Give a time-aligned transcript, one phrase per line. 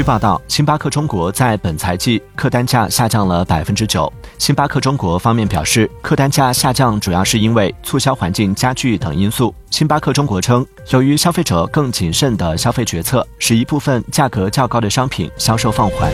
[0.00, 4.10] 据报道星巴克中国在本财季客单价下降了百分之九。
[4.38, 9.54] 星巴克中国方面表示客单价下降主要是因为促销环境加剧等因素。
[9.70, 16.10] 星巴克中国称由于消费者更谨慎的消费决策使一部分价格较高的商品销售放缓。